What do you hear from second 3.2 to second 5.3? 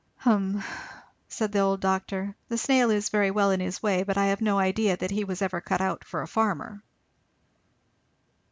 well in his way, but I have no idea that he